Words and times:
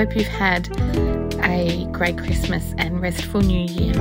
hope 0.00 0.16
you've 0.16 0.26
had 0.28 0.66
a 1.44 1.86
great 1.92 2.16
Christmas 2.16 2.72
and 2.78 3.02
restful 3.02 3.42
New 3.42 3.66
Year. 3.66 3.92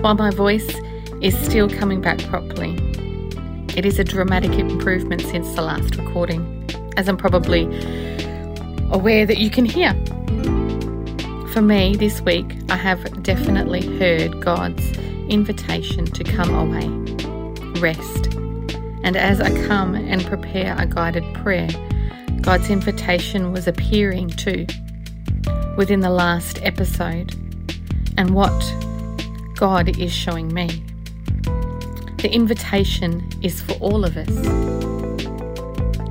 While 0.00 0.16
my 0.16 0.32
voice 0.32 0.68
is 1.22 1.38
still 1.38 1.70
coming 1.70 2.00
back 2.00 2.18
properly, 2.24 2.74
it 3.76 3.86
is 3.86 4.00
a 4.00 4.02
dramatic 4.02 4.50
improvement 4.58 5.20
since 5.20 5.54
the 5.54 5.62
last 5.62 5.94
recording, 5.94 6.68
as 6.96 7.08
I'm 7.08 7.16
probably 7.16 7.62
aware 8.90 9.24
that 9.24 9.38
you 9.38 9.50
can 9.50 9.64
hear. 9.64 9.92
For 11.52 11.62
me, 11.62 11.94
this 11.94 12.20
week, 12.22 12.56
I 12.70 12.76
have 12.76 13.22
definitely 13.22 13.86
heard 13.98 14.40
God's 14.40 14.84
invitation 15.28 16.06
to 16.06 16.24
come 16.24 16.52
away, 16.52 16.88
rest. 17.80 18.26
And 19.04 19.16
as 19.16 19.40
I 19.40 19.50
come 19.68 19.94
and 19.94 20.26
prepare 20.26 20.74
a 20.76 20.86
guided 20.86 21.22
prayer, 21.34 21.68
God's 22.40 22.70
invitation 22.70 23.52
was 23.52 23.68
appearing 23.68 24.30
too 24.30 24.66
within 25.76 26.00
the 26.00 26.10
last 26.10 26.60
episode 26.62 27.34
and 28.16 28.30
what 28.30 28.74
God 29.56 29.98
is 29.98 30.12
showing 30.12 30.52
me. 30.52 30.82
The 32.18 32.30
invitation 32.32 33.28
is 33.42 33.60
for 33.60 33.74
all 33.74 34.04
of 34.04 34.16
us. 34.16 34.28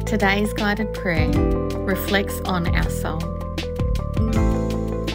Today's 0.06 0.54
guided 0.54 0.94
prayer 0.94 1.30
reflects 1.80 2.40
on 2.42 2.68
our 2.76 2.90
soul, 2.90 3.20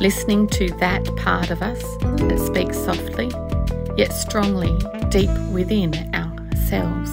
listening 0.00 0.46
to 0.48 0.68
that 0.78 1.04
part 1.16 1.50
of 1.50 1.62
us 1.62 1.82
that 2.00 2.38
speaks 2.38 2.78
softly 2.78 3.30
yet 3.96 4.12
strongly 4.12 4.76
deep 5.10 5.30
within 5.52 5.94
ourselves. 6.14 7.10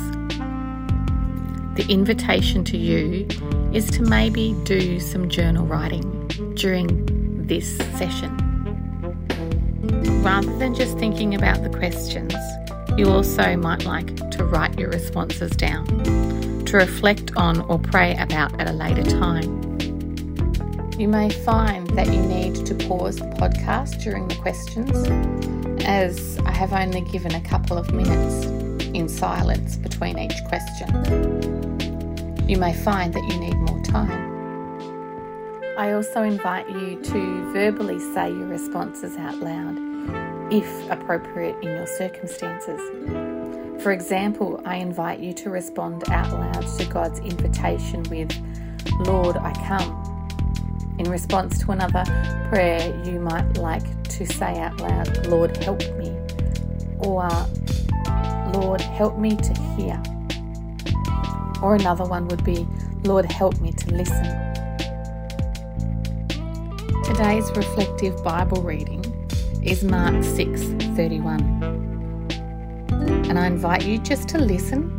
The 1.75 1.85
invitation 1.89 2.63
to 2.65 2.77
you 2.77 3.27
is 3.73 3.89
to 3.91 4.01
maybe 4.03 4.53
do 4.63 4.99
some 4.99 5.29
journal 5.29 5.65
writing 5.65 6.27
during 6.55 7.47
this 7.47 7.77
session. 7.97 8.37
Rather 10.23 10.55
than 10.57 10.75
just 10.75 10.97
thinking 10.97 11.35
about 11.35 11.63
the 11.63 11.69
questions, 11.69 12.33
you 12.97 13.09
also 13.09 13.55
might 13.55 13.85
like 13.85 14.29
to 14.31 14.43
write 14.43 14.77
your 14.77 14.89
responses 14.89 15.51
down 15.51 15.85
to 16.65 16.77
reflect 16.77 17.31
on 17.35 17.61
or 17.61 17.79
pray 17.79 18.15
about 18.17 18.59
at 18.59 18.69
a 18.69 18.73
later 18.73 19.03
time. 19.03 19.59
You 20.99 21.07
may 21.07 21.29
find 21.29 21.87
that 21.97 22.07
you 22.07 22.21
need 22.21 22.65
to 22.65 22.75
pause 22.75 23.17
the 23.17 23.25
podcast 23.25 24.03
during 24.03 24.27
the 24.27 24.35
questions, 24.35 24.91
as 25.85 26.37
I 26.45 26.51
have 26.51 26.73
only 26.73 27.01
given 27.01 27.33
a 27.33 27.41
couple 27.41 27.77
of 27.77 27.91
minutes 27.93 28.45
in 28.93 29.07
silence 29.07 29.77
between 29.77 30.19
each 30.19 30.43
question 30.47 31.60
you 32.47 32.57
may 32.57 32.73
find 32.73 33.13
that 33.13 33.23
you 33.31 33.39
need 33.39 33.55
more 33.55 33.79
time. 33.81 34.31
I 35.77 35.93
also 35.93 36.23
invite 36.23 36.69
you 36.69 37.01
to 37.01 37.51
verbally 37.53 37.99
say 38.13 38.29
your 38.29 38.47
responses 38.47 39.15
out 39.17 39.37
loud, 39.37 39.77
if 40.51 40.89
appropriate 40.89 41.55
in 41.61 41.75
your 41.75 41.87
circumstances. 41.87 42.79
For 43.81 43.91
example, 43.91 44.61
I 44.65 44.75
invite 44.75 45.19
you 45.19 45.33
to 45.33 45.49
respond 45.49 46.07
out 46.09 46.31
loud 46.33 46.67
to 46.77 46.85
God's 46.85 47.19
invitation 47.19 48.03
with, 48.03 48.31
Lord, 48.99 49.37
I 49.37 49.53
come. 49.65 49.97
In 50.99 51.09
response 51.09 51.57
to 51.59 51.71
another 51.71 52.03
prayer, 52.49 52.93
you 53.03 53.19
might 53.19 53.57
like 53.57 54.03
to 54.09 54.25
say 54.25 54.59
out 54.59 54.79
loud, 54.81 55.25
Lord, 55.27 55.57
help 55.57 55.79
me, 55.97 56.15
or 56.99 57.27
Lord, 58.53 58.81
help 58.81 59.17
me 59.17 59.35
to 59.35 59.53
hear. 59.75 60.01
Or 61.61 61.75
another 61.75 62.05
one 62.05 62.27
would 62.27 62.43
be, 62.43 62.67
Lord, 63.03 63.31
help 63.31 63.59
me 63.61 63.71
to 63.71 63.93
listen. 63.93 64.23
Today's 67.03 67.51
reflective 67.55 68.23
Bible 68.23 68.61
reading 68.61 69.03
is 69.63 69.83
Mark 69.83 70.23
6:31. 70.23 71.41
And 73.29 73.37
I 73.37 73.45
invite 73.45 73.85
you 73.85 73.97
just 73.99 74.27
to 74.29 74.37
listen 74.37 74.91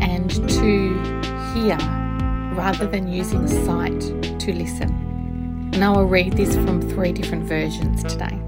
and 0.00 0.30
to 0.30 1.24
hear 1.54 1.78
rather 2.54 2.86
than 2.86 3.08
using 3.08 3.48
sight 3.48 4.00
to 4.40 4.52
listen. 4.52 4.90
And 5.72 5.82
I 5.82 5.90
will 5.90 6.04
read 6.04 6.34
this 6.34 6.54
from 6.54 6.80
three 6.82 7.12
different 7.12 7.44
versions 7.44 8.02
today 8.04 8.38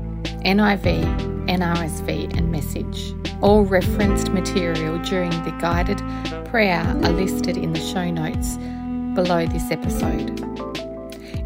NIV, 0.45 1.05
NRSV, 1.49 2.37
and 2.37 2.53
Message. 2.53 3.15
All 3.43 3.65
referenced 3.65 4.31
material 4.33 4.99
during 5.01 5.31
the 5.45 5.51
guided 5.61 5.99
prayer 6.47 6.81
are 6.81 7.13
listed 7.13 7.59
in 7.59 7.75
the 7.75 7.81
show 7.81 8.11
notes 8.11 8.57
below 9.15 9.45
this 9.47 9.71
episode. 9.71 10.41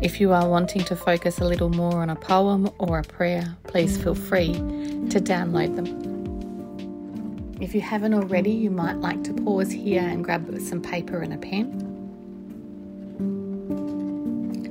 If 0.01 0.21
you 0.21 0.33
are 0.33 0.49
wanting 0.49 0.85
to 0.85 0.95
focus 0.95 1.41
a 1.41 1.45
little 1.45 1.69
more 1.69 2.01
on 2.01 2.09
a 2.09 2.15
poem 2.15 2.71
or 2.79 3.01
a 3.01 3.03
prayer, 3.03 3.57
please 3.65 4.01
feel 4.01 4.15
free 4.15 4.53
to 4.53 5.21
download 5.21 5.75
them. 5.75 7.59
If 7.61 7.75
you 7.75 7.81
haven't 7.81 8.15
already, 8.15 8.53
you 8.53 8.71
might 8.71 8.99
like 8.99 9.25
to 9.25 9.35
pause 9.35 9.73
here 9.73 10.03
and 10.03 10.23
grab 10.23 10.49
some 10.61 10.81
paper 10.81 11.23
and 11.23 11.35
a 11.35 11.39
pen. 11.39 11.89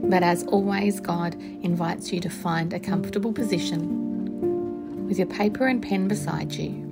But 0.09 0.23
as 0.23 0.45
always, 0.45 1.01
God 1.01 1.35
invites 1.35 2.13
you 2.13 2.21
to 2.21 2.29
find 2.29 2.71
a 2.73 2.79
comfortable 2.79 3.33
position 3.33 5.05
with 5.05 5.17
your 5.17 5.27
paper 5.27 5.67
and 5.67 5.83
pen 5.83 6.07
beside 6.07 6.53
you 6.53 6.88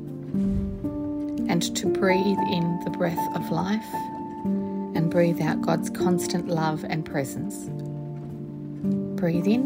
and 1.49 1.75
to 1.75 1.87
breathe 1.87 2.39
in 2.51 2.79
the 2.83 2.89
breath 2.91 3.35
of 3.35 3.49
life 3.51 3.93
and 4.95 5.09
breathe 5.09 5.41
out 5.41 5.61
God's 5.61 5.89
constant 5.89 6.47
love 6.47 6.83
and 6.89 7.05
presence. 7.05 7.69
Breathe 9.19 9.47
in 9.47 9.65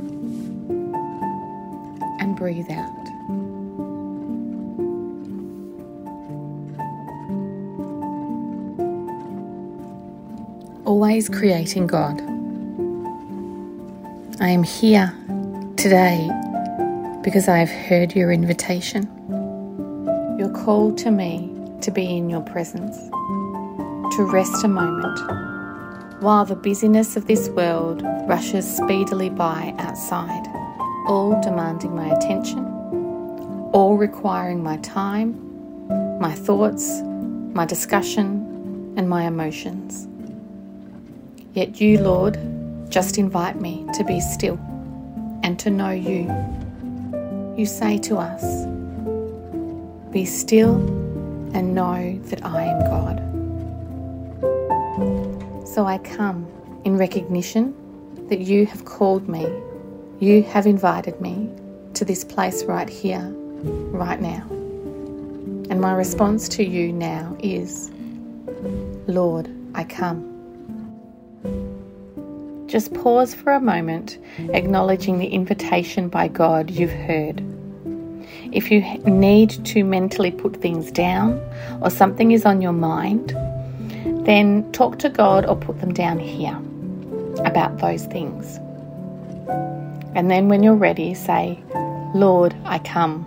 and 2.20 2.36
breathe 2.36 2.70
out. 2.70 3.02
Always 10.86 11.30
creating 11.30 11.88
God. 11.88 12.22
I 14.42 14.50
am 14.50 14.64
here 14.64 15.14
today 15.78 16.30
because 17.24 17.48
I 17.48 17.58
have 17.60 17.70
heard 17.70 18.16
your 18.16 18.32
invitation. 18.32 19.04
Your 20.40 20.50
call 20.50 20.94
to 20.96 21.12
me 21.12 21.51
to 21.82 21.92
be 21.92 22.06
in 22.06 22.30
your 22.30 22.42
presence, 22.42 22.98
to 24.16 24.30
rest 24.32 24.64
a 24.64 24.68
moment, 24.68 25.20
while 26.22 26.46
the 26.46 26.56
busyness 26.56 27.18
of 27.18 27.26
this 27.26 27.50
world 27.50 28.04
rushes 28.28 28.78
speedily 28.78 29.30
by 29.30 29.74
outside, 29.80 30.46
all 31.08 31.40
demanding 31.42 31.96
my 31.96 32.10
attention, 32.10 32.64
all 33.74 33.98
requiring 33.98 34.64
my 34.64 34.78
time, 34.78 36.20
my 36.20 36.34
thoughts, 36.34 37.02
my 37.54 37.66
discussion, 37.66 38.94
and 38.96 39.10
my 39.10 39.24
emotions. 39.24 40.08
Yet 41.54 41.82
you, 41.82 42.00
Lord, 42.00 42.38
just 42.90 43.18
invite 43.18 43.60
me 43.60 43.86
to 43.96 44.04
be 44.04 44.20
still 44.20 44.60
and 45.44 45.58
to 45.60 45.72
know 45.72 45.92
you. 45.92 46.30
You 47.58 47.66
say 47.66 47.98
to 48.00 48.18
us, 48.18 48.66
Be 50.12 50.26
still 50.26 51.01
and 51.54 51.76
know 51.76 52.20
that 52.26 52.46
I 52.46 52.64
am 52.64 52.80
God. 52.90 53.18
So 55.68 55.86
I 55.86 55.98
come 56.00 56.48
in 56.84 56.98
recognition 56.98 57.74
that 58.30 58.40
you 58.40 58.66
have 58.66 58.86
called 58.86 59.28
me, 59.28 59.48
you 60.20 60.44
have 60.44 60.66
invited 60.66 61.20
me 61.22 61.50
to 61.94 62.06
this 62.06 62.24
place 62.24 62.64
right 62.64 62.90
here, 62.90 63.28
right 63.92 64.22
now. 64.22 64.46
And 65.70 65.80
my 65.80 65.94
response 65.94 66.50
to 66.50 66.64
you 66.64 66.92
now 66.92 67.36
is, 67.40 67.92
Lord, 69.08 69.50
I 69.74 69.84
come. 69.84 70.28
Just 72.68 72.94
pause 72.94 73.34
for 73.34 73.52
a 73.52 73.60
moment, 73.60 74.18
acknowledging 74.54 75.20
the 75.20 75.28
invitation 75.28 76.08
by 76.08 76.28
God 76.28 76.70
you've 76.70 76.92
heard. 76.92 77.44
If 78.52 78.70
you 78.70 78.82
need 79.06 79.50
to 79.66 79.84
mentally 79.84 80.32
put 80.32 80.58
things 80.58 80.92
down 80.92 81.42
or 81.82 81.90
something 81.90 82.32
is 82.32 82.46
on 82.46 82.62
your 82.62 82.74
mind, 82.74 83.30
then 84.26 84.70
talk 84.72 85.00
to 85.00 85.10
God 85.10 85.46
or 85.46 85.56
put 85.56 85.80
them 85.80 85.94
down 85.94 86.20
here 86.20 86.58
about 87.46 87.78
those 87.80 88.06
things. 88.06 88.58
And 90.14 90.30
then 90.30 90.50
when 90.50 90.64
you're 90.64 90.76
ready, 90.76 91.14
say, 91.14 91.60
Lord, 92.14 92.54
I 92.66 92.80
come. 92.80 93.26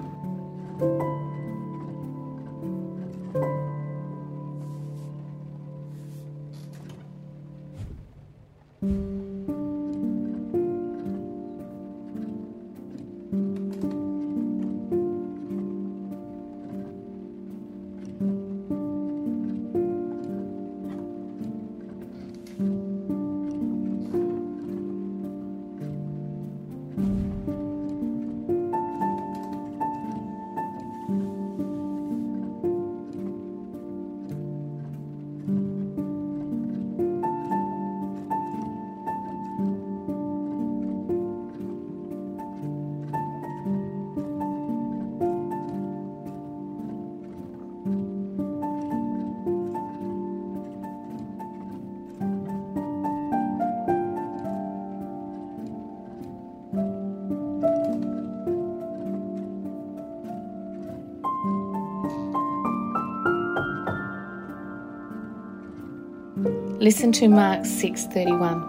Listen 66.85 67.13
to 67.13 67.29
Mark 67.29 67.65
6:31. 67.65 68.61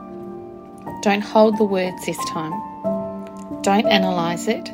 Don't 1.01 1.19
hold 1.19 1.57
the 1.57 1.65
words 1.65 2.05
this 2.05 2.17
time. 2.29 2.53
Don't 3.61 3.85
analyze 3.87 4.47
it. 4.47 4.71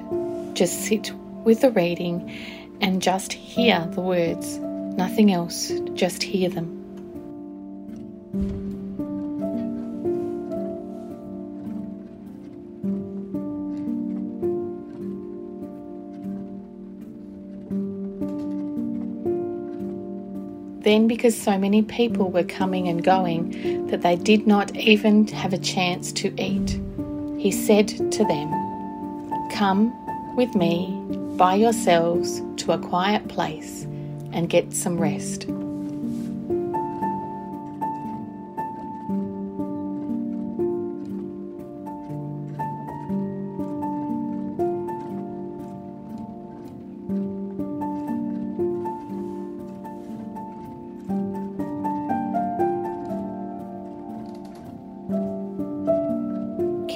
Just 0.53 0.81
sit 0.81 1.11
with 1.43 1.61
the 1.61 1.71
reading 1.71 2.31
and 2.81 3.01
just 3.01 3.33
hear 3.33 3.89
the 3.93 4.01
words. 4.01 4.59
Nothing 4.59 5.31
else, 5.33 5.71
just 5.95 6.21
hear 6.21 6.49
them. 6.49 6.80
Then, 20.91 21.07
because 21.07 21.41
so 21.41 21.57
many 21.57 21.83
people 21.83 22.29
were 22.31 22.43
coming 22.43 22.89
and 22.89 23.01
going 23.01 23.87
that 23.87 24.01
they 24.01 24.17
did 24.17 24.45
not 24.45 24.75
even 24.75 25.25
have 25.29 25.53
a 25.53 25.57
chance 25.57 26.11
to 26.11 26.27
eat, 26.37 26.81
he 27.37 27.49
said 27.49 27.87
to 27.87 28.25
them, 28.25 28.51
Come 29.53 29.93
with 30.35 30.53
me 30.53 30.89
by 31.37 31.55
yourselves 31.55 32.41
to 32.57 32.73
a 32.73 32.77
quiet 32.77 33.25
place 33.29 33.83
and 34.33 34.49
get 34.49 34.73
some 34.73 34.99
rest. 34.99 35.45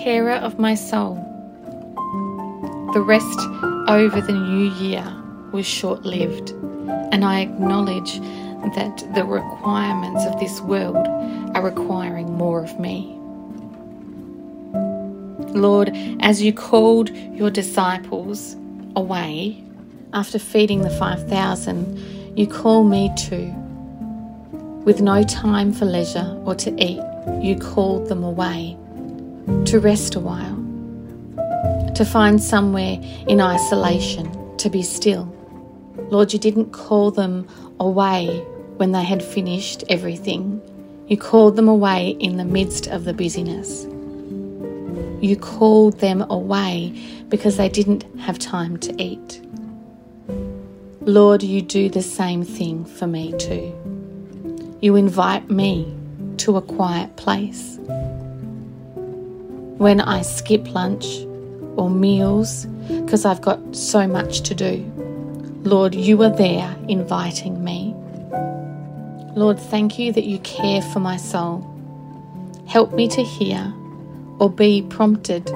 Carer 0.06 0.34
of 0.34 0.60
my 0.60 0.76
soul. 0.76 1.16
The 2.94 3.02
rest 3.02 3.40
over 3.90 4.22
the 4.22 4.34
new 4.34 4.70
year 4.76 5.04
was 5.52 5.66
short 5.66 6.04
lived, 6.06 6.52
and 7.12 7.26
I 7.26 7.40
acknowledge 7.40 8.20
that 8.76 9.04
the 9.16 9.26
requirements 9.26 10.24
of 10.26 10.40
this 10.40 10.62
world 10.62 11.08
are 11.56 11.64
requiring 11.64 12.32
more 12.34 12.64
of 12.64 12.80
me. 12.80 13.18
Lord, 15.60 15.90
as 16.20 16.40
you 16.40 16.54
called 16.54 17.10
your 17.10 17.50
disciples 17.50 18.56
away 18.96 19.64
after 20.14 20.38
feeding 20.38 20.84
the 20.84 20.92
5,000, 20.92 22.38
you 22.38 22.46
call 22.46 22.84
me 22.84 23.12
too. 23.18 23.52
With 24.86 25.02
no 25.02 25.24
time 25.24 25.74
for 25.74 25.86
leisure 25.86 26.40
or 26.46 26.54
to 26.54 26.70
eat, 26.80 27.02
you 27.42 27.58
called 27.58 28.08
them 28.08 28.24
away 28.24 28.78
to 29.66 29.80
rest 29.80 30.16
a 30.16 30.20
while, 30.20 30.56
to 31.96 32.06
find 32.06 32.42
somewhere 32.42 32.98
in 33.28 33.42
isolation, 33.42 34.58
to 34.58 34.70
be 34.70 34.82
still. 34.82 35.32
Lord, 36.10 36.34
you 36.34 36.40
didn't 36.40 36.72
call 36.72 37.12
them 37.12 37.48
away 37.80 38.40
when 38.78 38.92
they 38.92 39.04
had 39.04 39.24
finished 39.24 39.84
everything. 39.90 40.62
You 41.08 41.18
called 41.18 41.56
them 41.56 41.68
away 41.68 42.10
in 42.20 42.38
the 42.38 42.46
midst 42.46 42.88
of 42.88 43.06
the 43.06 43.14
busyness. 43.14 43.86
You 45.22 45.36
called 45.36 46.00
them 46.00 46.26
away 46.30 46.94
because 47.30 47.58
they 47.58 47.70
didn't 47.70 48.04
have 48.20 48.38
time 48.40 48.78
to 48.78 49.02
eat. 49.02 49.42
Lord, 51.02 51.44
you 51.44 51.62
do 51.62 51.90
the 51.90 52.02
same 52.02 52.44
thing 52.44 52.86
for 52.86 53.08
me 53.08 53.34
too. 53.38 53.74
You 54.82 54.96
invite 54.96 55.50
me 55.50 55.96
to 56.38 56.58
a 56.58 56.62
quiet 56.62 57.16
place 57.16 57.80
when 59.78 60.00
I 60.00 60.22
skip 60.22 60.74
lunch 60.74 61.06
or 61.76 61.90
meals 61.90 62.66
because 62.88 63.26
I've 63.26 63.42
got 63.42 63.76
so 63.76 64.08
much 64.08 64.42
to 64.42 64.56
do. 64.56 64.92
Lord, 65.64 65.96
you 65.96 66.22
are 66.24 66.30
there 66.30 66.76
inviting 66.88 67.64
me. 67.64 67.94
Lord, 69.36 69.60
thank 69.60 70.00
you 70.00 70.14
that 70.14 70.26
you 70.26 70.40
care 70.40 70.82
for 70.82 71.00
my 71.00 71.18
soul. 71.18 71.72
Help 72.68 72.94
me 72.94 73.08
to 73.10 73.24
hear 73.24 73.74
or 74.40 74.50
be 74.50 74.82
prompted 74.84 75.52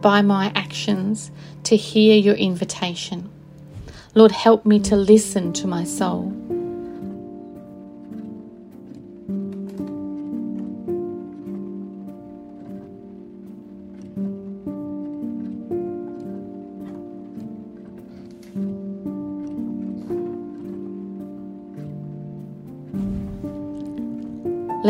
by 0.00 0.22
my 0.22 0.52
actions 0.54 1.30
to 1.64 1.76
hear 1.76 2.16
your 2.16 2.36
invitation. 2.36 3.28
Lord, 4.14 4.32
help 4.32 4.64
me 4.64 4.80
to 4.80 4.96
listen 4.96 5.52
to 5.54 5.66
my 5.66 5.84
soul. 5.84 6.39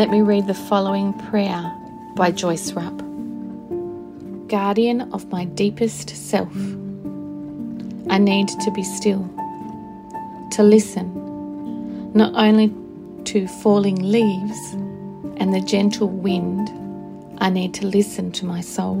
Let 0.01 0.09
me 0.09 0.21
read 0.21 0.47
the 0.47 0.55
following 0.55 1.13
prayer 1.13 1.61
by 2.15 2.31
Joyce 2.31 2.73
Rupp. 2.73 3.03
Guardian 4.47 5.01
of 5.13 5.29
my 5.29 5.45
deepest 5.45 6.09
self, 6.09 6.51
I 8.09 8.17
need 8.17 8.47
to 8.47 8.71
be 8.71 8.81
still, 8.81 9.29
to 10.53 10.63
listen, 10.63 11.13
not 12.15 12.33
only 12.33 12.73
to 13.25 13.47
falling 13.61 14.01
leaves 14.01 14.73
and 15.37 15.53
the 15.53 15.61
gentle 15.61 16.09
wind, 16.09 16.71
I 17.37 17.51
need 17.51 17.75
to 17.75 17.85
listen 17.85 18.31
to 18.31 18.45
my 18.47 18.61
soul. 18.61 18.95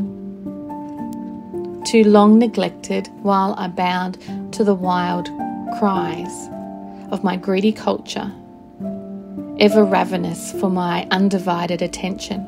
Too 1.83 2.03
long 2.03 2.37
neglected 2.37 3.07
while 3.23 3.55
I 3.57 3.69
bowed 3.69 4.19
to 4.53 4.63
the 4.63 4.75
wild 4.75 5.31
cries 5.79 6.47
of 7.09 7.23
my 7.23 7.37
greedy 7.37 7.71
culture 7.71 8.31
ever 9.61 9.83
ravenous 9.83 10.53
for 10.53 10.71
my 10.71 11.07
undivided 11.11 11.83
attention. 11.83 12.41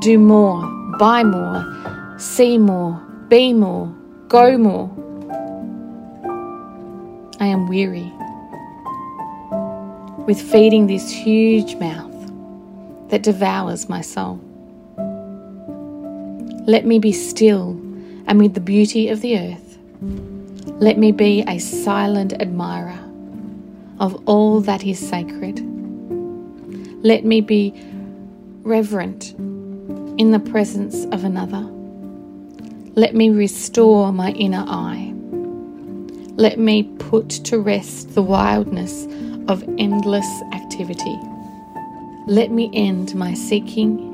Do 0.00 0.18
more, 0.18 0.62
buy 0.98 1.22
more, 1.24 2.16
see 2.18 2.56
more, 2.56 2.94
be 3.28 3.52
more, 3.52 3.94
go 4.28 4.56
more. 4.56 4.90
I 7.38 7.46
am 7.48 7.68
weary 7.68 8.10
with 10.24 10.40
feeding 10.40 10.86
this 10.86 11.10
huge 11.10 11.74
mouth 11.76 13.10
that 13.10 13.22
devours 13.22 13.90
my 13.90 14.00
soul. 14.00 14.40
Let 16.66 16.86
me 16.86 16.98
be 16.98 17.12
still 17.12 17.78
amid 18.26 18.54
the 18.54 18.60
beauty 18.60 19.10
of 19.10 19.20
the 19.20 19.38
earth. 19.38 19.78
Let 20.80 20.96
me 20.96 21.12
be 21.12 21.44
a 21.46 21.58
silent 21.58 22.32
admirer 22.40 23.01
of 24.02 24.20
all 24.26 24.60
that 24.60 24.84
is 24.84 24.98
sacred. 24.98 25.60
Let 27.04 27.24
me 27.24 27.40
be 27.40 27.72
reverent 28.64 29.30
in 30.18 30.32
the 30.32 30.40
presence 30.40 31.04
of 31.06 31.22
another. 31.24 31.60
Let 32.96 33.14
me 33.14 33.30
restore 33.30 34.12
my 34.12 34.32
inner 34.32 34.64
eye. 34.66 35.14
Let 36.34 36.58
me 36.58 36.82
put 36.82 37.30
to 37.30 37.60
rest 37.60 38.14
the 38.16 38.22
wildness 38.22 39.06
of 39.46 39.62
endless 39.78 40.28
activity. 40.52 41.16
Let 42.26 42.50
me 42.50 42.70
end 42.74 43.14
my 43.14 43.34
seeking 43.34 44.10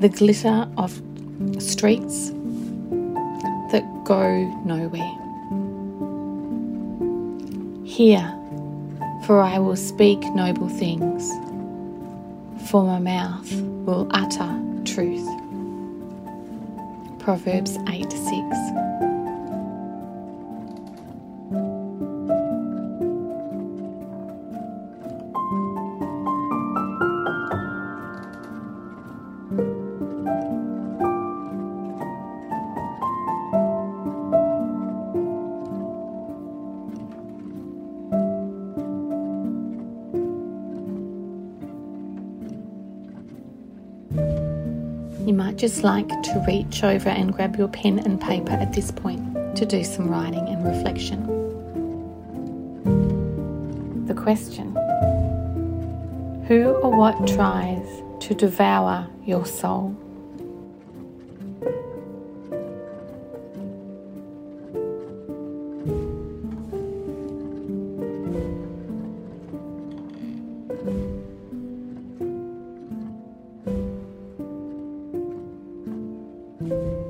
the 0.00 0.10
glitter 0.10 0.68
of 0.76 0.92
streets 1.58 2.30
that 3.72 3.84
go 4.04 4.44
nowhere. 4.66 5.14
Here, 7.86 8.35
for 9.26 9.40
I 9.40 9.58
will 9.58 9.74
speak 9.74 10.20
noble 10.36 10.68
things, 10.68 11.32
for 12.70 12.84
my 12.84 13.00
mouth 13.00 13.52
will 13.84 14.06
utter 14.12 14.62
truth. 14.84 15.26
Proverbs 17.18 17.76
8 17.88 18.12
6. 18.12 19.15
Just 45.66 45.82
like 45.82 46.06
to 46.22 46.44
reach 46.46 46.84
over 46.84 47.08
and 47.08 47.34
grab 47.34 47.56
your 47.56 47.66
pen 47.66 47.98
and 47.98 48.20
paper 48.20 48.52
at 48.52 48.72
this 48.72 48.92
point 48.92 49.56
to 49.56 49.66
do 49.66 49.82
some 49.82 50.08
writing 50.08 50.46
and 50.46 50.64
reflection. 50.64 51.26
The 54.06 54.14
question 54.14 54.76
Who 56.46 56.66
or 56.66 56.96
what 56.96 57.26
tries 57.26 57.84
to 58.20 58.32
devour 58.32 59.08
your 59.24 59.44
soul? 59.44 59.95
Question 76.68 77.05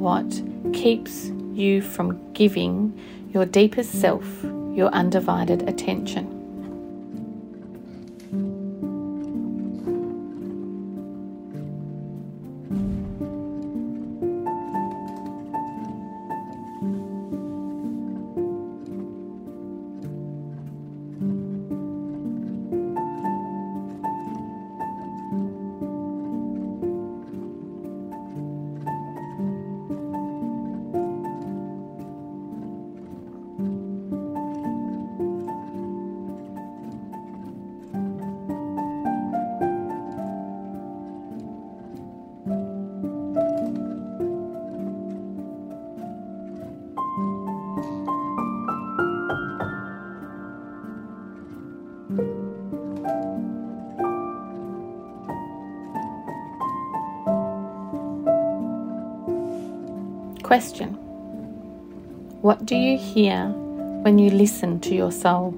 what 0.00 0.42
keeps 0.72 1.26
you 1.52 1.82
from 1.82 2.32
giving 2.32 2.98
your 3.34 3.44
deepest 3.44 3.92
self 4.00 4.24
your 4.74 4.88
undivided 4.88 5.68
attention? 5.68 6.39
Question 60.50 60.94
What 62.42 62.66
do 62.66 62.74
you 62.74 62.98
hear 62.98 63.46
when 64.02 64.18
you 64.18 64.30
listen 64.30 64.80
to 64.80 64.96
your 64.96 65.12
soul? 65.12 65.54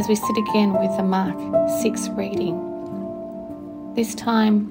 As 0.00 0.08
we 0.08 0.14
sit 0.14 0.38
again 0.38 0.72
with 0.72 0.96
the 0.96 1.02
Mark 1.02 1.36
6 1.82 2.08
reading, 2.16 2.56
this 3.94 4.14
time, 4.14 4.64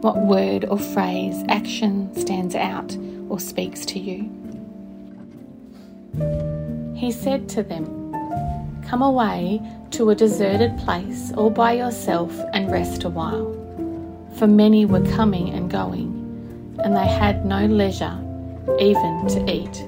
what 0.00 0.16
word 0.16 0.64
or 0.64 0.76
phrase, 0.76 1.44
action 1.48 2.12
stands 2.18 2.56
out 2.56 2.96
or 3.28 3.38
speaks 3.38 3.86
to 3.86 4.00
you? 4.00 4.28
He 6.96 7.12
said 7.12 7.48
to 7.50 7.62
them, 7.62 7.84
Come 8.88 9.02
away 9.02 9.62
to 9.92 10.10
a 10.10 10.16
deserted 10.16 10.76
place 10.78 11.32
all 11.36 11.50
by 11.50 11.74
yourself 11.74 12.36
and 12.52 12.68
rest 12.68 13.04
a 13.04 13.08
while. 13.08 13.52
For 14.36 14.48
many 14.48 14.84
were 14.84 15.08
coming 15.12 15.50
and 15.50 15.70
going, 15.70 16.76
and 16.82 16.96
they 16.96 17.06
had 17.06 17.46
no 17.46 17.66
leisure 17.66 18.18
even 18.80 19.28
to 19.28 19.48
eat. 19.48 19.86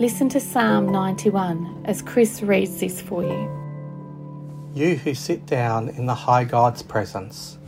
Listen 0.00 0.28
to 0.28 0.40
Psalm 0.40 0.92
91 0.92 1.82
as 1.84 2.02
Chris 2.02 2.40
reads 2.40 2.78
this 2.78 3.00
for 3.00 3.22
you. 3.24 3.50
You 4.74 4.96
who 4.96 5.12
sit 5.12 5.44
down 5.46 5.88
in 5.88 6.06
the 6.06 6.14
high 6.14 6.44
God's 6.44 6.82
presence, 6.82 7.58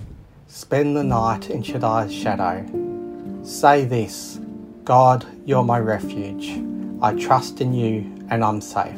spend 0.46 0.96
the 0.96 1.02
night 1.02 1.50
in 1.50 1.62
Shaddai's 1.62 2.14
shadow. 2.14 2.89
Say 3.50 3.84
this 3.84 4.38
God, 4.84 5.26
you're 5.44 5.64
my 5.64 5.80
refuge. 5.80 6.62
I 7.02 7.14
trust 7.14 7.60
in 7.60 7.74
you 7.74 8.24
and 8.30 8.44
I'm 8.44 8.60
safe. 8.60 8.94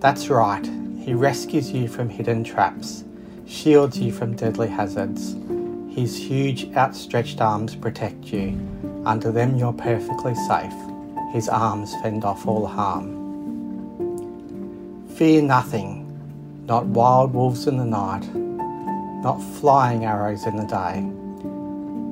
That's 0.00 0.28
right, 0.28 0.66
He 0.98 1.14
rescues 1.14 1.70
you 1.70 1.86
from 1.86 2.08
hidden 2.08 2.42
traps, 2.42 3.04
shields 3.46 4.00
you 4.00 4.10
from 4.10 4.34
deadly 4.34 4.66
hazards. 4.66 5.36
His 5.94 6.16
huge 6.16 6.74
outstretched 6.74 7.40
arms 7.40 7.76
protect 7.76 8.24
you. 8.32 8.58
Under 9.06 9.30
them, 9.30 9.56
you're 9.56 9.72
perfectly 9.72 10.34
safe 10.34 10.74
his 11.32 11.48
arms 11.48 11.94
fend 12.02 12.24
off 12.24 12.48
all 12.48 12.66
harm. 12.66 13.14
Fear 15.16 15.42
nothing, 15.42 16.04
not 16.66 16.86
wild 16.86 17.32
wolves 17.34 17.66
in 17.66 17.76
the 17.76 17.84
night, 17.84 18.26
not 19.22 19.38
flying 19.60 20.04
arrows 20.04 20.46
in 20.46 20.56
the 20.56 20.64
day, 20.64 21.04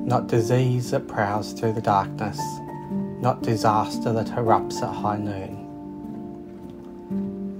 not 0.05 0.27
disease 0.27 0.91
that 0.91 1.07
prowls 1.07 1.51
through 1.53 1.73
the 1.73 1.81
darkness, 1.81 2.39
not 3.19 3.41
disaster 3.41 4.13
that 4.13 4.27
erupts 4.27 4.83
at 4.83 4.93
high 4.93 5.17
noon. 5.17 5.63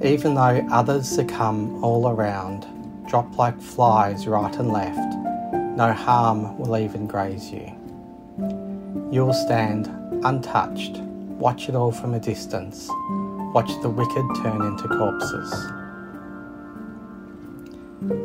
Even 0.04 0.36
though 0.36 0.64
others 0.72 1.10
succumb 1.10 1.84
all 1.84 2.08
around, 2.08 2.68
drop 3.08 3.40
like 3.40 3.60
flies 3.60 4.28
right 4.28 4.56
and 4.58 4.72
left, 4.72 5.16
no 5.76 5.92
harm 5.92 6.56
will 6.60 6.78
even 6.78 7.08
graze 7.08 7.50
you. 7.52 7.72
You'll 9.12 9.34
stand 9.34 9.88
untouched, 10.24 10.98
watch 11.40 11.68
it 11.68 11.74
all 11.76 11.92
from 11.92 12.14
a 12.14 12.20
distance, 12.20 12.88
watch 13.56 13.72
the 13.82 13.90
wicked 13.90 14.44
turn 14.44 14.62
into 14.62 14.88
corpses. 14.88 15.85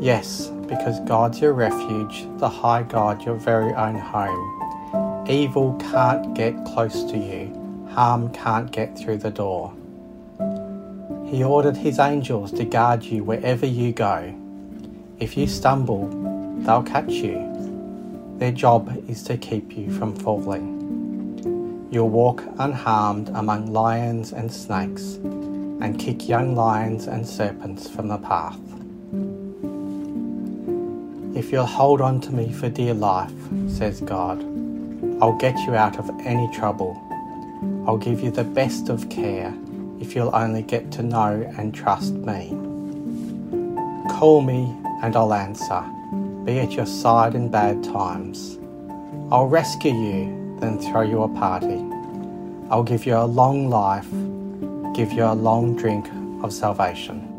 Yes, 0.00 0.48
because 0.66 1.00
God's 1.00 1.40
your 1.40 1.52
refuge, 1.52 2.26
the 2.38 2.48
high 2.48 2.82
God 2.82 3.24
your 3.24 3.36
very 3.36 3.72
own 3.74 3.96
home. 3.96 5.26
Evil 5.28 5.74
can't 5.74 6.34
get 6.34 6.64
close 6.64 7.04
to 7.04 7.16
you, 7.16 7.86
harm 7.90 8.32
can't 8.32 8.70
get 8.70 8.98
through 8.98 9.18
the 9.18 9.30
door. 9.30 9.72
He 11.26 11.44
ordered 11.44 11.76
his 11.76 11.98
angels 11.98 12.50
to 12.52 12.64
guard 12.64 13.04
you 13.04 13.22
wherever 13.22 13.64
you 13.64 13.92
go. 13.92 14.34
If 15.20 15.36
you 15.36 15.46
stumble, 15.46 16.08
they'll 16.62 16.82
catch 16.82 17.10
you. 17.10 17.46
Their 18.38 18.52
job 18.52 19.04
is 19.08 19.22
to 19.24 19.36
keep 19.36 19.76
you 19.76 19.92
from 19.92 20.16
falling. 20.16 21.88
You'll 21.92 22.08
walk 22.08 22.42
unharmed 22.58 23.28
among 23.28 23.72
lions 23.72 24.32
and 24.32 24.52
snakes, 24.52 25.14
and 25.14 25.98
kick 25.98 26.28
young 26.28 26.54
lions 26.56 27.06
and 27.06 27.26
serpents 27.26 27.88
from 27.88 28.08
the 28.08 28.18
path. 28.18 28.58
If 31.34 31.52
you'll 31.52 31.66
hold 31.66 32.00
on 32.00 32.20
to 32.22 32.32
me 32.32 32.52
for 32.52 32.68
dear 32.68 32.94
life, 32.94 33.32
says 33.68 34.00
God, 34.00 34.40
I'll 35.22 35.38
get 35.38 35.58
you 35.60 35.74
out 35.74 35.98
of 35.98 36.10
any 36.20 36.50
trouble. 36.52 37.00
I'll 37.86 37.98
give 37.98 38.20
you 38.20 38.30
the 38.30 38.44
best 38.44 38.88
of 38.88 39.08
care 39.08 39.54
if 40.00 40.14
you'll 40.14 40.34
only 40.34 40.62
get 40.62 40.90
to 40.92 41.02
know 41.02 41.50
and 41.58 41.74
trust 41.74 42.12
me. 42.12 42.50
Call 44.10 44.40
me 44.40 44.74
and 45.02 45.14
I'll 45.16 45.32
answer, 45.32 45.82
be 46.44 46.58
at 46.58 46.72
your 46.72 46.86
side 46.86 47.34
in 47.34 47.48
bad 47.48 47.84
times. 47.84 48.58
I'll 49.30 49.46
rescue 49.46 49.94
you 49.94 50.40
then 50.60 50.78
throw 50.78 51.00
you 51.00 51.22
a 51.22 51.28
party. 51.28 51.82
I'll 52.70 52.82
give 52.82 53.06
you 53.06 53.16
a 53.16 53.24
long 53.24 53.68
life, 53.70 54.08
give 54.94 55.12
you 55.12 55.24
a 55.24 55.34
long 55.34 55.74
drink 55.74 56.06
of 56.44 56.52
salvation. 56.52 57.29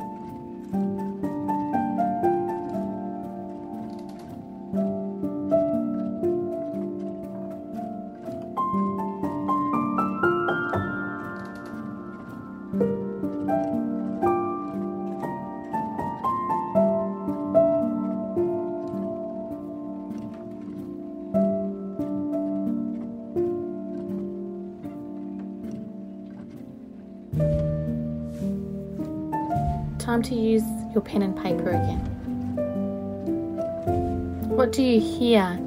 What 34.72 34.78
do 34.78 34.84
you 34.84 35.02
hear 35.02 35.60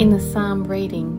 in 0.00 0.10
the 0.10 0.18
psalm 0.18 0.64
reading? 0.64 1.12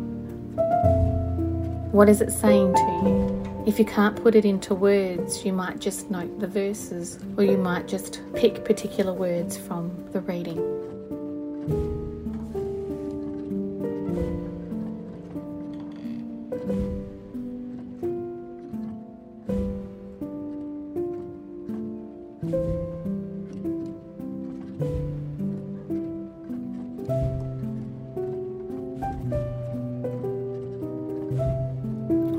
What 1.94 2.10
is 2.10 2.20
it 2.20 2.30
saying 2.30 2.74
to 2.76 2.82
you? 2.82 3.64
If 3.66 3.80
you 3.80 3.86
can't 3.86 4.22
put 4.22 4.36
it 4.36 4.44
into 4.44 4.76
words, 4.76 5.46
you 5.46 5.54
might 5.54 5.80
just 5.80 6.12
note 6.12 6.42
the 6.42 6.48
verses 6.48 7.20
or 7.38 7.46
you 7.46 7.56
might 7.56 7.88
just 7.88 8.20
pick 8.36 8.66
particular 8.66 9.14
words 9.14 9.56
from 9.56 10.10
the 10.12 10.20
reading. 10.20 10.58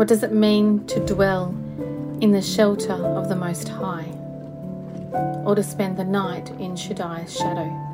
What 0.02 0.08
does 0.08 0.24
it 0.24 0.32
mean 0.32 0.84
to 0.88 0.98
dwell 1.06 1.54
in 2.20 2.32
the 2.32 2.42
shelter 2.42 2.92
of 2.92 3.28
the 3.28 3.36
Most 3.36 3.68
High, 3.68 4.08
or 5.44 5.54
to 5.54 5.62
spend 5.62 5.96
the 5.96 6.02
night 6.02 6.50
in 6.58 6.74
Shaddai's 6.74 7.32
shadow? 7.32 7.91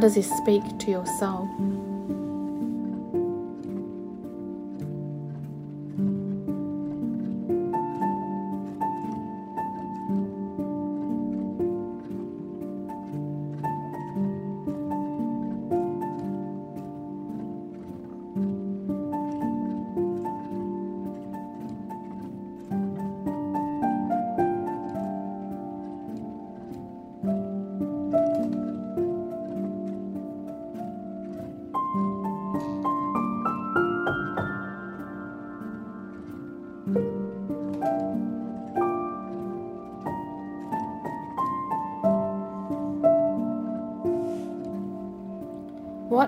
Does 0.00 0.14
this 0.14 0.30
speak 0.30 0.78
to 0.78 0.90
your 0.90 1.06
soul? 1.06 1.48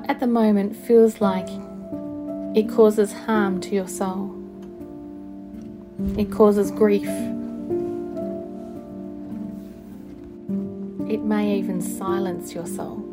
What 0.03 0.11
at 0.11 0.19
the 0.19 0.27
moment 0.27 0.75
feels 0.75 1.21
like 1.21 1.49
it 2.57 2.69
causes 2.69 3.13
harm 3.13 3.61
to 3.61 3.71
your 3.73 3.87
soul? 3.87 4.35
It 6.19 6.29
causes 6.29 6.73
grief. 6.73 7.07
It 11.09 11.23
may 11.23 11.57
even 11.57 11.81
silence 11.81 12.53
your 12.53 12.67
soul. 12.67 13.12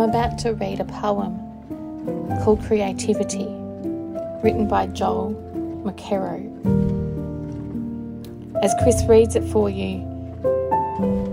I'm 0.00 0.10
about 0.10 0.38
to 0.38 0.54
read 0.54 0.78
a 0.78 0.84
poem 0.84 1.36
called 2.44 2.62
Creativity, 2.62 3.48
written 4.44 4.68
by 4.68 4.86
Joel 4.86 5.34
McKerrow. 5.84 6.38
As 8.62 8.72
Chris 8.80 9.02
reads 9.08 9.34
it 9.34 9.42
for 9.42 9.68
you, 9.68 9.98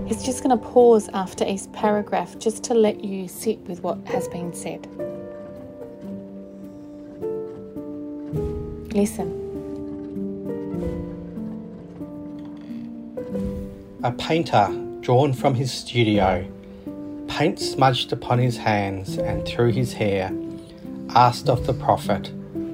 he's 0.08 0.24
just 0.24 0.42
going 0.42 0.58
to 0.58 0.66
pause 0.66 1.08
after 1.14 1.46
each 1.46 1.70
paragraph 1.74 2.36
just 2.40 2.64
to 2.64 2.74
let 2.74 3.04
you 3.04 3.28
sit 3.28 3.60
with 3.68 3.84
what 3.84 4.04
has 4.08 4.26
been 4.26 4.52
said. 4.52 4.84
Listen. 8.92 9.30
A 14.02 14.10
painter 14.10 14.66
drawn 15.02 15.32
from 15.32 15.54
his 15.54 15.70
studio 15.70 16.44
paint 17.36 17.58
smudged 17.58 18.14
upon 18.14 18.38
his 18.38 18.56
hands 18.56 19.18
and 19.18 19.46
through 19.46 19.70
his 19.70 19.92
hair, 19.92 20.32
asked 21.10 21.50
of 21.50 21.66
the 21.66 21.74
prophet, 21.74 22.32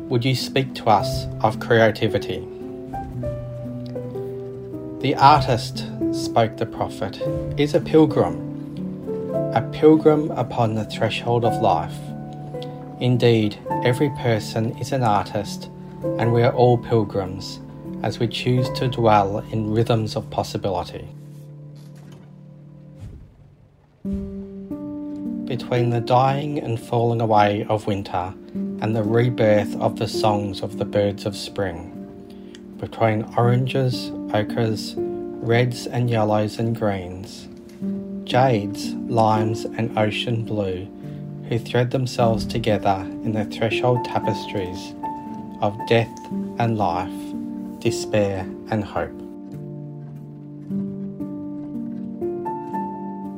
Would 0.08 0.24
you 0.24 0.36
speak 0.36 0.72
to 0.76 0.84
us 0.88 1.26
of 1.40 1.58
creativity? 1.58 2.46
The 5.00 5.16
artist, 5.16 5.84
spoke 6.12 6.58
the 6.58 6.66
prophet, 6.66 7.20
is 7.58 7.74
a 7.74 7.80
pilgrim, 7.80 8.36
a 9.52 9.68
pilgrim 9.72 10.30
upon 10.30 10.76
the 10.76 10.84
threshold 10.84 11.44
of 11.44 11.60
life. 11.60 11.98
Indeed, 13.00 13.58
every 13.82 14.10
person 14.10 14.78
is 14.78 14.92
an 14.92 15.02
artist, 15.02 15.70
and 16.20 16.32
we 16.32 16.44
are 16.44 16.54
all 16.54 16.78
pilgrims 16.78 17.58
as 18.04 18.20
we 18.20 18.28
choose 18.28 18.70
to 18.78 18.86
dwell 18.86 19.38
in 19.50 19.74
rhythms 19.74 20.14
of 20.14 20.30
possibility. 20.30 21.08
Between 25.72 25.88
the 25.88 26.02
dying 26.02 26.58
and 26.58 26.78
falling 26.78 27.22
away 27.22 27.64
of 27.70 27.86
winter 27.86 28.34
and 28.82 28.94
the 28.94 29.02
rebirth 29.02 29.74
of 29.76 29.98
the 29.98 30.06
songs 30.06 30.60
of 30.60 30.76
the 30.76 30.84
birds 30.84 31.24
of 31.24 31.34
spring, 31.34 31.88
between 32.76 33.24
oranges, 33.38 34.10
ochres, 34.34 34.94
reds 34.98 35.86
and 35.86 36.10
yellows 36.10 36.58
and 36.58 36.78
greens, 36.78 37.48
jades, 38.24 38.92
limes, 39.08 39.64
and 39.64 39.98
ocean 39.98 40.44
blue, 40.44 40.86
who 41.48 41.58
thread 41.58 41.90
themselves 41.90 42.44
together 42.44 43.06
in 43.24 43.32
the 43.32 43.46
threshold 43.46 44.04
tapestries 44.04 44.94
of 45.62 45.74
death 45.88 46.18
and 46.58 46.76
life, 46.76 47.80
despair 47.80 48.40
and 48.68 48.84
hope. 48.84 49.21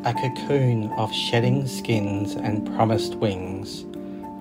A 0.04 0.12
cocoon 0.12 0.90
of 0.98 1.10
shedding 1.14 1.66
skins 1.66 2.34
and 2.34 2.66
promised 2.76 3.14
wings, 3.14 3.86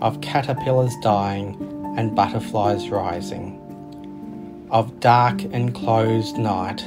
of 0.02 0.20
caterpillars 0.20 0.94
dying 1.02 1.56
and 1.98 2.14
butterflies 2.14 2.90
rising, 2.90 4.68
of 4.72 5.00
dark 5.00 5.42
enclosed 5.46 6.38
night 6.38 6.82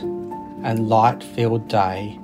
and 0.63 0.91
light 0.91 1.25
filled 1.25 1.67
day, 1.69 2.19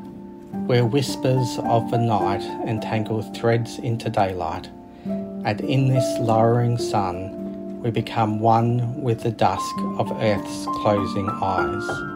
where 0.67 0.85
whispers 0.85 1.59
of 1.65 1.91
the 1.91 1.97
night 1.97 2.43
entangle 2.69 3.23
threads 3.33 3.79
into 3.79 4.11
daylight, 4.11 4.69
and 5.07 5.59
in 5.63 5.89
this 5.89 6.19
lowering 6.21 6.77
sun 6.77 7.81
we 7.81 7.91
become 7.91 8.41
one 8.41 9.01
with 9.01 9.23
the 9.23 9.31
dusk 9.31 9.75
of 9.97 10.13
earth's 10.21 10.67
closing 10.83 11.31
eyes 11.31 12.12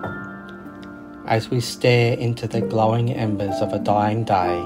as 1.27 1.51
we 1.51 1.61
stare 1.61 2.17
into 2.19 2.47
the 2.47 2.61
glowing 2.61 3.13
embers 3.13 3.61
of 3.61 3.73
a 3.73 3.79
dying 3.81 4.23
day 4.23 4.57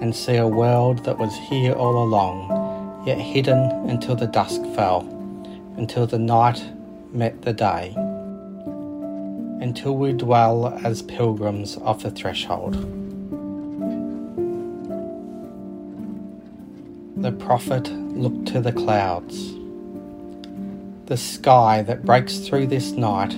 and 0.00 0.14
see 0.14 0.36
a 0.36 0.46
world 0.46 1.04
that 1.04 1.18
was 1.18 1.34
here 1.48 1.72
all 1.72 2.02
along, 2.02 3.04
yet 3.06 3.18
hidden 3.18 3.58
until 3.88 4.14
the 4.14 4.26
dusk 4.26 4.62
fell, 4.74 5.00
until 5.76 6.06
the 6.06 6.18
night 6.18 6.64
met 7.12 7.42
the 7.42 7.52
day, 7.52 7.92
until 9.60 9.96
we 9.96 10.12
dwell 10.12 10.78
as 10.84 11.02
pilgrims 11.02 11.76
off 11.78 12.02
the 12.02 12.10
threshold. 12.10 12.74
The 17.16 17.32
prophet 17.32 17.90
looked 17.90 18.46
to 18.48 18.60
the 18.60 18.72
clouds. 18.72 19.54
The 21.06 21.16
sky 21.16 21.82
that 21.82 22.04
breaks 22.04 22.38
through 22.38 22.68
this 22.68 22.92
night 22.92 23.34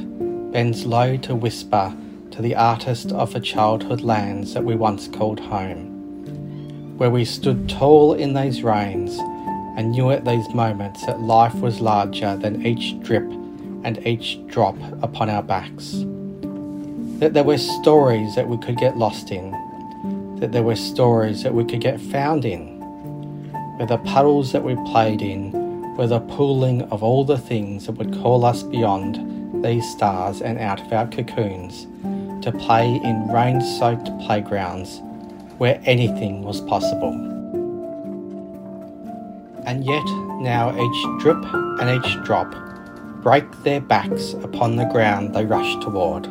bends 0.53 0.85
low 0.85 1.17
to 1.19 1.35
whisper 1.35 1.95
to 2.39 2.43
the 2.43 2.55
artist 2.55 3.11
of 3.11 3.33
the 3.33 3.41
childhood 3.41 4.01
lands 4.01 4.55
that 4.55 4.63
we 4.63 4.77
once 4.77 5.09
called 5.09 5.41
home, 5.41 6.97
where 6.97 7.11
we 7.11 7.25
stood 7.25 7.69
tall 7.69 8.15
in 8.15 8.33
these 8.33 8.63
rains 8.63 9.19
and 9.77 9.91
knew 9.91 10.13
at 10.13 10.25
these 10.25 10.49
moments 10.55 11.05
that 11.05 11.21
life 11.21 11.55
was 11.57 11.81
larger 11.81 12.37
than 12.37 12.65
each 12.65 12.97
drip 13.01 13.29
and 13.83 14.07
each 14.07 14.39
drop 14.47 14.77
upon 15.03 15.29
our 15.29 15.43
backs. 15.43 16.05
That 17.19 17.35
there 17.35 17.43
were 17.43 17.59
stories 17.59 18.37
that 18.37 18.47
we 18.47 18.57
could 18.59 18.77
get 18.77 18.97
lost 18.97 19.33
in, 19.33 19.51
that 20.39 20.53
there 20.53 20.63
were 20.63 20.77
stories 20.77 21.43
that 21.43 21.55
we 21.55 21.65
could 21.65 21.81
get 21.81 22.01
found 22.01 22.45
in, 22.45 22.79
where 23.79 23.89
the 23.89 23.99
puddles 23.99 24.53
that 24.53 24.63
we 24.63 24.77
played 24.93 25.23
in 25.23 25.97
were 25.97 26.07
the 26.07 26.21
pooling 26.21 26.83
of 26.83 27.03
all 27.03 27.25
the 27.25 27.37
things 27.37 27.87
that 27.87 27.97
would 27.97 28.15
call 28.15 28.45
us 28.45 28.63
beyond 28.63 29.65
these 29.65 29.91
stars 29.91 30.41
and 30.41 30.61
out 30.61 30.81
of 30.81 30.93
our 30.93 31.09
cocoons 31.09 31.89
to 32.43 32.53
play 32.53 33.01
in 33.05 33.29
rain 33.29 33.61
soaked 33.61 34.11
playgrounds 34.21 35.01
where 35.59 35.81
anything 35.85 36.43
was 36.43 36.61
possible. 36.63 37.13
And 39.67 39.85
yet, 39.85 40.05
now 40.41 40.71
each 40.71 41.23
drip 41.23 41.43
and 41.81 42.05
each 42.05 42.25
drop 42.25 42.55
break 43.23 43.45
their 43.65 43.81
backs 43.81 44.33
upon 44.35 44.77
the 44.77 44.87
ground 44.87 45.35
they 45.35 45.45
rush 45.45 45.75
toward. 45.85 46.25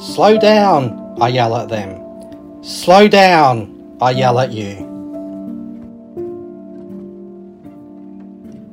Slow 0.00 0.38
down, 0.38 1.16
I 1.20 1.28
yell 1.28 1.56
at 1.56 1.68
them. 1.68 2.62
Slow 2.62 3.08
down, 3.08 3.96
I 4.00 4.12
yell 4.12 4.38
at 4.38 4.52
you. 4.52 4.86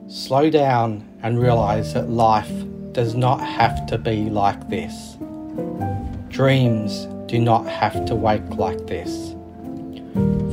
Slow 0.07 0.49
down 0.49 1.03
and 1.23 1.39
realise 1.39 1.93
that 1.93 2.09
life 2.09 2.51
does 2.95 3.13
not 3.13 3.41
have 3.41 3.85
to 3.87 3.97
be 3.97 4.29
like 4.29 4.69
this. 4.69 5.17
Dreams 6.29 7.07
do 7.25 7.39
not 7.39 7.67
have 7.67 8.05
to 8.05 8.15
wake 8.15 8.49
like 8.51 8.87
this. 8.87 9.35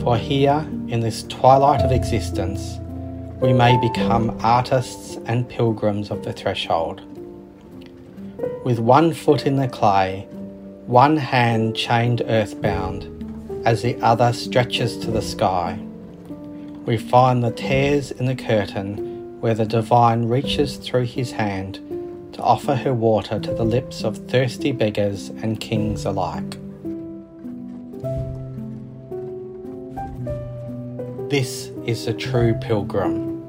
For 0.02 0.16
here, 0.16 0.66
in 0.88 0.98
this 0.98 1.22
twilight 1.22 1.82
of 1.82 1.92
existence, 1.92 2.80
we 3.40 3.52
may 3.52 3.80
become 3.80 4.36
artists 4.42 5.18
and 5.26 5.48
pilgrims 5.48 6.10
of 6.10 6.24
the 6.24 6.32
threshold. 6.32 7.00
With 8.64 8.80
one 8.80 9.14
foot 9.14 9.46
in 9.46 9.54
the 9.54 9.68
clay, 9.68 10.26
one 10.86 11.16
hand 11.16 11.76
chained 11.76 12.22
earthbound, 12.26 13.06
as 13.64 13.82
the 13.82 13.96
other 14.02 14.32
stretches 14.32 14.96
to 14.98 15.12
the 15.12 15.22
sky, 15.22 15.78
we 16.86 16.96
find 16.96 17.44
the 17.44 17.52
tears 17.52 18.10
in 18.10 18.26
the 18.26 18.34
curtain 18.34 19.40
where 19.40 19.54
the 19.54 19.64
divine 19.64 20.26
reaches 20.26 20.76
through 20.76 21.04
his 21.04 21.30
hand 21.30 21.78
to 22.32 22.42
offer 22.42 22.74
her 22.74 22.94
water 22.94 23.38
to 23.38 23.52
the 23.52 23.64
lips 23.64 24.04
of 24.04 24.16
thirsty 24.28 24.72
beggars 24.72 25.28
and 25.28 25.60
kings 25.60 26.04
alike. 26.04 26.58
This 31.28 31.70
is 31.86 32.06
the 32.06 32.14
true 32.14 32.54
pilgrim. 32.54 33.42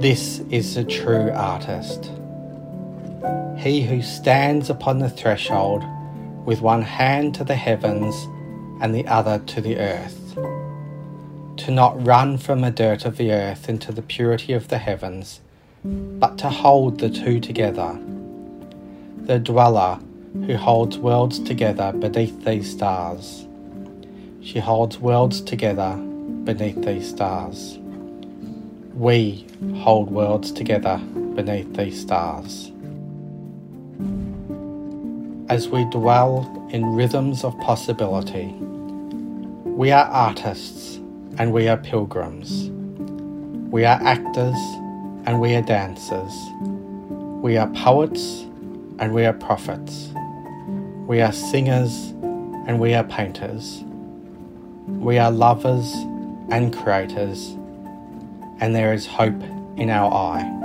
This 0.00 0.40
is 0.50 0.74
the 0.74 0.84
true 0.84 1.30
artist. 1.32 2.10
He 3.56 3.82
who 3.82 4.02
stands 4.02 4.70
upon 4.70 4.98
the 4.98 5.10
threshold 5.10 5.84
with 6.44 6.60
one 6.60 6.82
hand 6.82 7.34
to 7.34 7.44
the 7.44 7.56
heavens 7.56 8.14
and 8.80 8.94
the 8.94 9.06
other 9.06 9.38
to 9.38 9.60
the 9.60 9.78
earth. 9.78 10.34
To 11.56 11.70
not 11.70 12.06
run 12.06 12.38
from 12.38 12.60
the 12.60 12.70
dirt 12.70 13.04
of 13.04 13.16
the 13.16 13.32
earth 13.32 13.68
into 13.68 13.92
the 13.92 14.02
purity 14.02 14.52
of 14.52 14.68
the 14.68 14.78
heavens 14.78 15.40
but 15.84 16.38
to 16.38 16.48
hold 16.48 16.98
the 16.98 17.10
two 17.10 17.40
together. 17.40 17.98
The 19.22 19.38
dweller 19.38 19.98
who 20.46 20.56
holds 20.56 20.98
worlds 20.98 21.38
together 21.38 21.92
beneath 21.92 22.44
these 22.44 22.70
stars. 22.70 23.46
She 24.42 24.58
holds 24.58 24.98
worlds 24.98 25.40
together 25.40 25.96
beneath 26.44 26.82
these 26.84 27.08
stars. 27.08 27.78
We 28.94 29.46
hold 29.76 30.10
worlds 30.10 30.52
together 30.52 30.98
beneath 31.34 31.74
these 31.74 32.00
stars. 32.00 32.72
As 35.48 35.68
we 35.68 35.84
dwell 35.86 36.68
in 36.70 36.84
rhythms 36.94 37.44
of 37.44 37.58
possibility, 37.60 38.46
we 39.64 39.90
are 39.92 40.06
artists 40.06 40.96
and 41.38 41.52
we 41.52 41.68
are 41.68 41.76
pilgrims. 41.76 42.70
We 43.70 43.84
are 43.84 44.00
actors 44.02 44.56
and 45.28 45.40
we 45.40 45.54
are 45.54 45.60
dancers. 45.60 46.32
We 47.42 47.58
are 47.58 47.68
poets 47.68 48.46
and 48.98 49.12
we 49.12 49.26
are 49.26 49.34
prophets. 49.34 50.08
We 51.06 51.20
are 51.20 51.32
singers 51.32 52.14
and 52.66 52.80
we 52.80 52.94
are 52.94 53.04
painters. 53.04 53.84
We 54.86 55.18
are 55.18 55.30
lovers 55.30 55.92
and 56.48 56.74
creators, 56.74 57.50
and 58.60 58.74
there 58.74 58.94
is 58.94 59.06
hope 59.06 59.42
in 59.76 59.90
our 59.90 60.10
eye. 60.10 60.57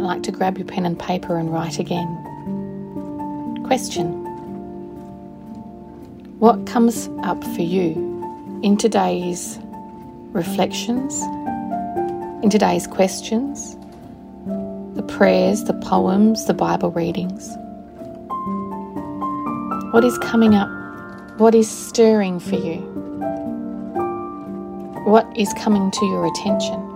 Might 0.00 0.14
like 0.14 0.22
to 0.22 0.32
grab 0.32 0.56
your 0.56 0.66
pen 0.66 0.86
and 0.86 0.98
paper 0.98 1.36
and 1.36 1.52
write 1.52 1.78
again. 1.78 2.08
Question 3.64 4.12
What 6.38 6.66
comes 6.66 7.08
up 7.22 7.42
for 7.54 7.62
you 7.62 7.92
in 8.62 8.76
today's 8.76 9.58
reflections, 10.32 11.20
in 12.42 12.48
today's 12.50 12.86
questions, 12.86 13.76
the 14.94 15.02
prayers, 15.02 15.64
the 15.64 15.74
poems, 15.74 16.46
the 16.46 16.54
Bible 16.54 16.90
readings? 16.92 17.48
What 19.92 20.04
is 20.04 20.16
coming 20.18 20.54
up? 20.54 20.70
What 21.38 21.54
is 21.54 21.68
stirring 21.68 22.40
for 22.40 22.56
you? 22.56 22.78
What 25.04 25.26
is 25.36 25.52
coming 25.54 25.90
to 25.90 26.06
your 26.06 26.26
attention? 26.26 26.89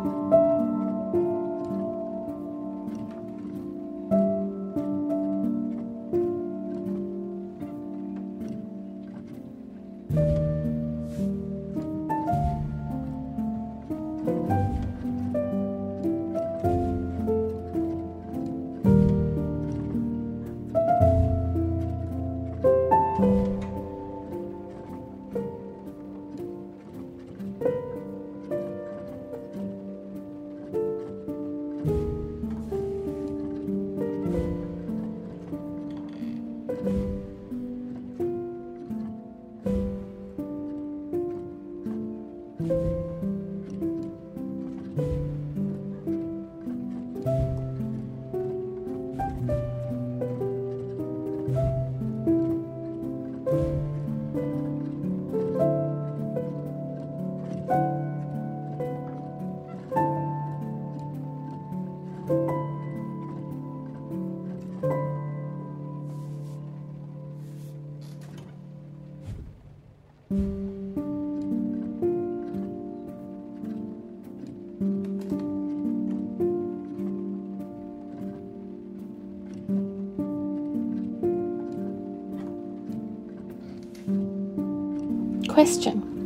Question 85.64 86.20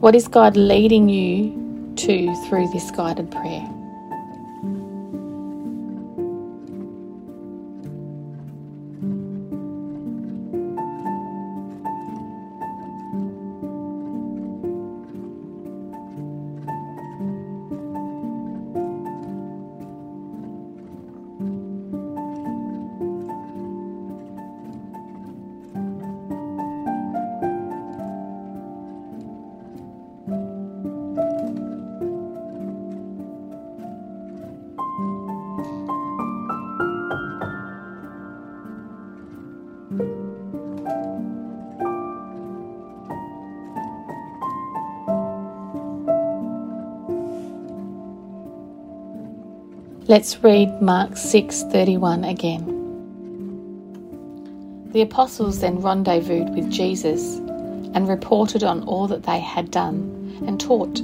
What 0.00 0.16
is 0.16 0.26
God 0.26 0.56
leading 0.56 1.08
you 1.08 1.94
to 1.98 2.34
through 2.46 2.68
this 2.72 2.90
guided 2.90 3.30
prayer? 3.30 3.79
Let's 50.10 50.42
read 50.42 50.82
Mark 50.82 51.10
6:31 51.12 52.28
again. 52.28 52.64
The 54.90 55.02
apostles 55.02 55.60
then 55.60 55.80
rendezvoused 55.80 56.52
with 56.52 56.68
Jesus 56.68 57.36
and 57.94 58.08
reported 58.08 58.64
on 58.64 58.82
all 58.88 59.06
that 59.06 59.22
they 59.22 59.38
had 59.38 59.70
done 59.70 60.42
and 60.48 60.58
taught. 60.58 61.00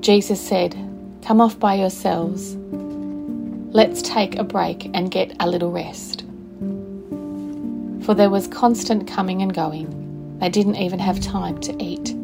Jesus 0.00 0.40
said, 0.40 0.74
Come 1.22 1.40
off 1.40 1.56
by 1.60 1.74
yourselves. 1.74 2.56
Let's 3.72 4.02
take 4.02 4.36
a 4.36 4.42
break 4.42 4.90
and 4.92 5.12
get 5.12 5.36
a 5.38 5.48
little 5.48 5.70
rest. 5.70 6.24
For 8.04 8.14
there 8.14 8.30
was 8.30 8.48
constant 8.48 9.06
coming 9.06 9.42
and 9.42 9.54
going. 9.54 10.38
They 10.40 10.48
didn't 10.48 10.74
even 10.74 10.98
have 10.98 11.20
time 11.20 11.60
to 11.60 11.80
eat. 11.80 12.16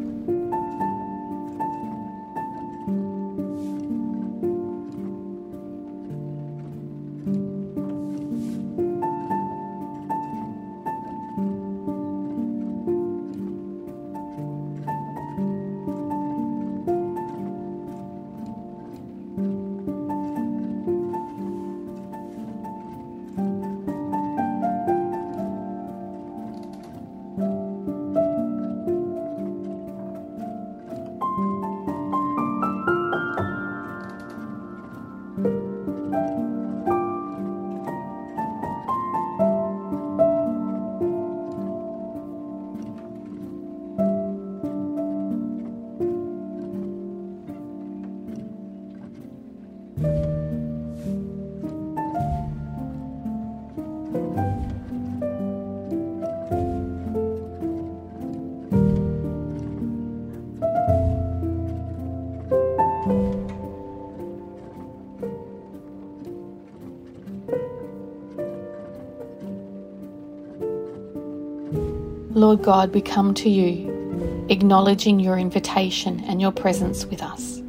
Lord 72.41 72.63
God, 72.63 72.91
we 72.95 73.01
come 73.01 73.35
to 73.35 73.49
you, 73.49 74.47
acknowledging 74.49 75.19
your 75.19 75.37
invitation 75.37 76.23
and 76.23 76.41
your 76.41 76.51
presence 76.51 77.05
with 77.05 77.21
us. 77.21 77.61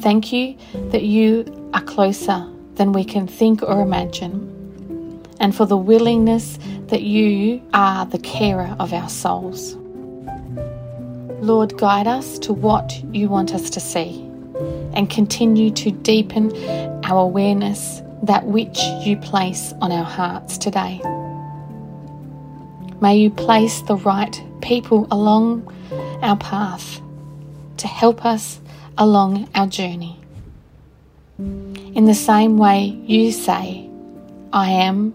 Thank 0.00 0.32
you 0.32 0.56
that 0.90 1.04
you 1.04 1.70
are 1.72 1.82
closer 1.82 2.44
than 2.74 2.92
we 2.92 3.04
can 3.04 3.28
think 3.28 3.62
or 3.62 3.80
imagine, 3.80 5.22
and 5.38 5.54
for 5.54 5.64
the 5.64 5.76
willingness 5.76 6.58
that 6.88 7.02
you 7.02 7.62
are 7.72 8.04
the 8.04 8.18
carer 8.18 8.74
of 8.80 8.92
our 8.92 9.08
souls. 9.08 9.76
Lord, 11.40 11.78
guide 11.78 12.08
us 12.08 12.40
to 12.40 12.52
what 12.52 13.00
you 13.14 13.28
want 13.28 13.54
us 13.54 13.70
to 13.70 13.78
see 13.78 14.22
and 14.92 15.08
continue 15.08 15.70
to 15.70 15.92
deepen 15.92 16.50
our 17.04 17.20
awareness 17.20 18.02
that 18.24 18.44
which 18.44 18.80
you 19.04 19.16
place 19.18 19.72
on 19.80 19.92
our 19.92 20.04
hearts 20.04 20.58
today. 20.58 21.00
May 23.02 23.16
you 23.16 23.30
place 23.30 23.82
the 23.82 23.96
right 23.96 24.40
people 24.60 25.08
along 25.10 25.66
our 26.22 26.36
path 26.36 27.00
to 27.78 27.88
help 27.88 28.24
us 28.24 28.60
along 28.96 29.48
our 29.56 29.66
journey. 29.66 30.20
In 31.36 32.04
the 32.04 32.14
same 32.14 32.58
way 32.58 32.84
you 33.04 33.32
say, 33.32 33.90
I 34.52 34.70
am, 34.70 35.14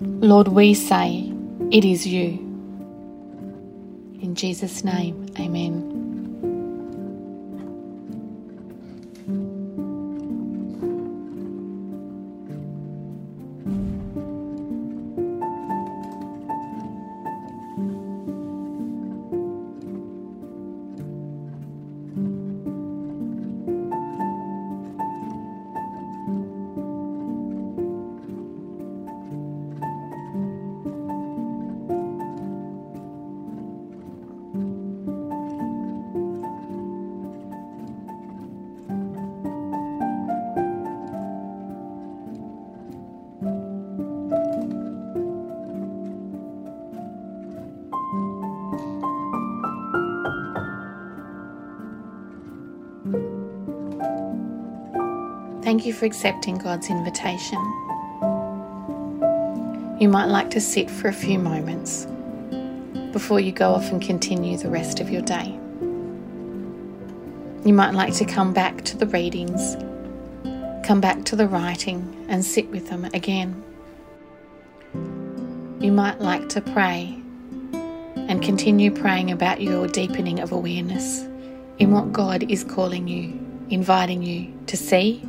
Lord, 0.00 0.48
we 0.48 0.74
say, 0.74 1.32
it 1.70 1.84
is 1.84 2.04
you. 2.04 2.30
In 4.20 4.34
Jesus' 4.34 4.82
name, 4.82 5.26
amen. 5.38 5.93
Thank 55.64 55.86
you 55.86 55.94
for 55.94 56.04
accepting 56.04 56.58
God's 56.58 56.90
invitation. 56.90 57.58
You 59.98 60.10
might 60.10 60.26
like 60.26 60.50
to 60.50 60.60
sit 60.60 60.90
for 60.90 61.08
a 61.08 61.12
few 61.12 61.38
moments 61.38 62.06
before 63.12 63.40
you 63.40 63.50
go 63.50 63.72
off 63.72 63.90
and 63.90 64.02
continue 64.02 64.58
the 64.58 64.68
rest 64.68 65.00
of 65.00 65.08
your 65.08 65.22
day. 65.22 65.58
You 67.64 67.72
might 67.72 67.94
like 67.94 68.12
to 68.16 68.26
come 68.26 68.52
back 68.52 68.84
to 68.84 68.98
the 68.98 69.06
readings, 69.06 69.74
come 70.86 71.00
back 71.00 71.24
to 71.24 71.34
the 71.34 71.48
writing, 71.48 72.26
and 72.28 72.44
sit 72.44 72.68
with 72.68 72.90
them 72.90 73.06
again. 73.14 73.64
You 75.80 75.92
might 75.92 76.20
like 76.20 76.50
to 76.50 76.60
pray 76.60 77.18
and 77.72 78.42
continue 78.42 78.90
praying 78.90 79.30
about 79.30 79.62
your 79.62 79.88
deepening 79.88 80.40
of 80.40 80.52
awareness 80.52 81.22
in 81.78 81.90
what 81.90 82.12
God 82.12 82.50
is 82.50 82.64
calling 82.64 83.08
you, 83.08 83.32
inviting 83.70 84.22
you 84.22 84.52
to 84.66 84.76
see 84.76 85.26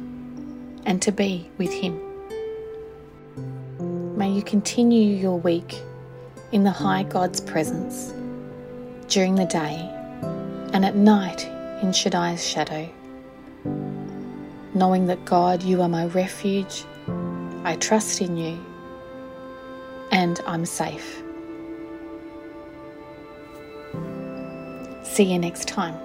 and 0.85 1.01
to 1.01 1.11
be 1.11 1.49
with 1.57 1.71
Him. 1.71 1.99
May 4.17 4.31
you 4.31 4.41
continue 4.43 5.15
your 5.15 5.37
week 5.39 5.81
in 6.51 6.63
the 6.63 6.71
high 6.71 7.03
God's 7.03 7.41
presence 7.41 8.13
during 9.07 9.35
the 9.35 9.45
day 9.45 9.77
and 10.73 10.85
at 10.85 10.95
night 10.95 11.45
in 11.81 11.91
Shaddai's 11.91 12.45
shadow, 12.45 12.89
knowing 14.73 15.07
that 15.07 15.23
God, 15.25 15.63
you 15.63 15.81
are 15.81 15.89
my 15.89 16.05
refuge, 16.07 16.85
I 17.63 17.75
trust 17.75 18.21
in 18.21 18.37
you, 18.37 18.57
and 20.11 20.39
I'm 20.45 20.65
safe. 20.65 21.21
See 25.03 25.31
you 25.31 25.39
next 25.39 25.67
time. 25.67 26.04